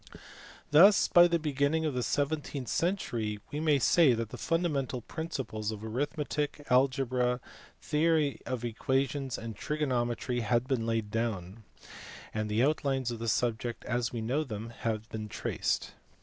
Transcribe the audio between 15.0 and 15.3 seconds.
been